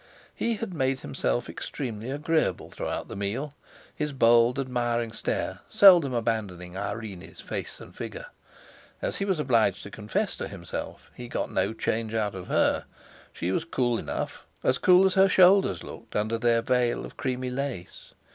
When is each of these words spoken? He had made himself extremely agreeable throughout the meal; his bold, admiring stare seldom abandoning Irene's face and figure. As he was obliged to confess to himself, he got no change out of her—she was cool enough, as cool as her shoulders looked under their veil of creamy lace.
He 0.33 0.55
had 0.55 0.73
made 0.73 1.01
himself 1.01 1.47
extremely 1.47 2.09
agreeable 2.09 2.71
throughout 2.71 3.07
the 3.07 3.15
meal; 3.15 3.53
his 3.95 4.13
bold, 4.13 4.57
admiring 4.57 5.11
stare 5.11 5.59
seldom 5.69 6.11
abandoning 6.11 6.75
Irene's 6.75 7.39
face 7.39 7.79
and 7.79 7.95
figure. 7.95 8.25
As 8.99 9.17
he 9.17 9.25
was 9.25 9.39
obliged 9.39 9.83
to 9.83 9.91
confess 9.91 10.35
to 10.37 10.47
himself, 10.47 11.11
he 11.13 11.27
got 11.27 11.51
no 11.51 11.71
change 11.71 12.15
out 12.15 12.33
of 12.33 12.47
her—she 12.47 13.51
was 13.51 13.63
cool 13.63 13.99
enough, 13.99 14.47
as 14.63 14.79
cool 14.79 15.05
as 15.05 15.13
her 15.13 15.29
shoulders 15.29 15.83
looked 15.83 16.15
under 16.15 16.39
their 16.39 16.63
veil 16.63 17.05
of 17.05 17.15
creamy 17.15 17.51
lace. 17.51 18.15